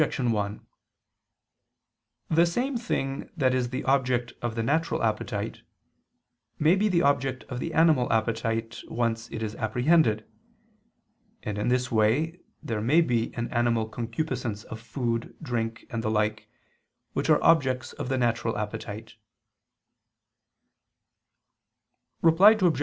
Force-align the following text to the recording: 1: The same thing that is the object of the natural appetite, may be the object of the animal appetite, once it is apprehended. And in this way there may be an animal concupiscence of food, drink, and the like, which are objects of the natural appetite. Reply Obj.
1: 0.01 0.67
The 2.27 2.45
same 2.47 2.75
thing 2.75 3.29
that 3.37 3.53
is 3.53 3.69
the 3.69 3.83
object 3.83 4.33
of 4.41 4.55
the 4.55 4.63
natural 4.63 5.03
appetite, 5.03 5.61
may 6.57 6.75
be 6.75 6.87
the 6.89 7.03
object 7.03 7.43
of 7.49 7.59
the 7.59 7.71
animal 7.75 8.11
appetite, 8.11 8.81
once 8.87 9.29
it 9.29 9.43
is 9.43 9.53
apprehended. 9.57 10.27
And 11.43 11.59
in 11.59 11.67
this 11.67 11.91
way 11.91 12.39
there 12.63 12.81
may 12.81 13.01
be 13.01 13.31
an 13.35 13.47
animal 13.49 13.87
concupiscence 13.87 14.63
of 14.63 14.79
food, 14.79 15.35
drink, 15.39 15.85
and 15.91 16.01
the 16.03 16.09
like, 16.09 16.49
which 17.13 17.29
are 17.29 17.43
objects 17.43 17.93
of 17.93 18.09
the 18.09 18.17
natural 18.17 18.57
appetite. 18.57 19.17
Reply 22.23 22.53
Obj. 22.59 22.79